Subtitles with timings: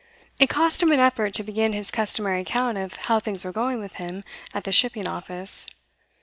[0.39, 3.79] It cost him an effort to begin his customary account of how things were going
[3.79, 5.67] with him at the shipping office.